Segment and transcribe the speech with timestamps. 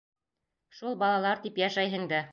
[0.79, 2.27] Шул балалар тип йәшәйһең дә...